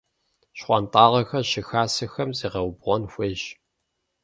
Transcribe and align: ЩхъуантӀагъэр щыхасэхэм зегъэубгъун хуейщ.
ЩхъуантӀагъэр 0.57 1.45
щыхасэхэм 1.51 2.29
зегъэубгъун 2.37 3.03
хуейщ. 3.11 3.43